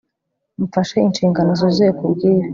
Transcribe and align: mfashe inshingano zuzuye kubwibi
mfashe 0.63 0.97
inshingano 1.07 1.49
zuzuye 1.59 1.91
kubwibi 1.97 2.49